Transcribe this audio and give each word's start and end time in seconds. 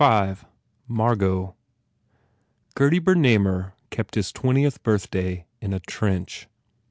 103 0.01 0.33
V 0.33 0.47
Margot 0.87 1.53
GURDY 2.73 2.97
BERNAMER 2.97 3.75
kept 3.91 4.15
his 4.15 4.31
twenti 4.31 4.65
eth 4.65 4.81
birthday 4.81 5.45
in 5.61 5.73
a 5.73 5.79
trench. 5.79 6.47